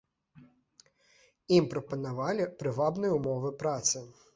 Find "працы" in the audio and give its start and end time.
3.65-4.09